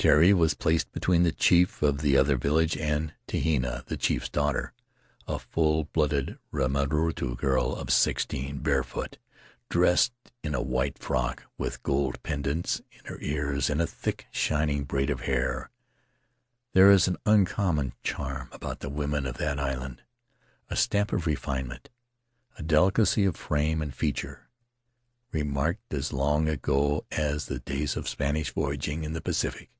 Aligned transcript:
Terii 0.00 0.32
was 0.32 0.54
placed 0.54 0.92
between 0.92 1.24
the 1.24 1.32
chief 1.32 1.82
of 1.82 2.02
the 2.02 2.16
other 2.16 2.36
village 2.36 2.76
and 2.76 3.12
Tehina, 3.26 3.84
the 3.86 3.96
chief's 3.96 4.28
daughter, 4.28 4.72
a 5.26 5.40
full 5.40 5.88
blooded 5.92 6.38
Rimarutu 6.52 7.36
girl 7.36 7.74
of 7.74 7.90
sixteen, 7.90 8.58
barefoot, 8.58 9.18
dressed 9.68 10.12
in 10.44 10.54
a 10.54 10.62
white 10.62 11.00
frock, 11.00 11.46
with 11.58 11.82
gold 11.82 12.22
pendants 12.22 12.80
in 12.92 13.06
her 13.06 13.18
ears 13.20 13.68
and 13.68 13.82
a 13.82 13.88
thick, 13.88 14.28
shining 14.30 14.84
braid 14.84 15.10
of 15.10 15.22
hair. 15.22 15.68
There 16.74 16.92
is 16.92 17.08
an 17.08 17.16
uncommon 17.26 17.92
charm 18.04 18.50
about 18.52 18.78
the 18.78 18.90
women 18.90 19.26
of 19.26 19.38
that 19.38 19.58
island— 19.58 20.02
a 20.70 20.76
stamp 20.76 21.12
of 21.12 21.26
refinement, 21.26 21.90
a 22.56 22.62
delicacy 22.62 23.24
of 23.24 23.34
frame 23.34 23.82
and 23.82 23.92
feature, 23.92 24.48
remarked 25.32 25.92
as 25.92 26.12
long 26.12 26.48
ago 26.48 27.04
as 27.10 27.46
the 27.46 27.58
days 27.58 27.96
of 27.96 28.08
Spanish 28.08 28.52
voyaging 28.54 29.02
in 29.02 29.12
the 29.12 29.20
Pacific. 29.20 29.70